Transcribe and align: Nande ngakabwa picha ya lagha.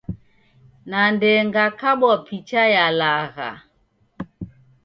Nande 0.89 1.31
ngakabwa 1.47 2.13
picha 2.25 2.63
ya 2.75 2.85
lagha. 2.99 3.51